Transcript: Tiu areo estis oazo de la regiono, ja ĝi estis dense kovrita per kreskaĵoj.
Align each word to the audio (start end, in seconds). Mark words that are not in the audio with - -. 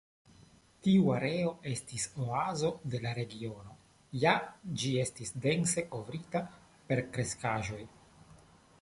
Tiu 0.85 1.11
areo 1.15 1.51
estis 1.71 2.07
oazo 2.23 2.71
de 2.95 3.03
la 3.05 3.13
regiono, 3.19 3.77
ja 4.25 4.35
ĝi 4.85 4.97
estis 5.05 5.35
dense 5.47 5.87
kovrita 5.95 6.45
per 6.91 7.07
kreskaĵoj. 7.15 7.83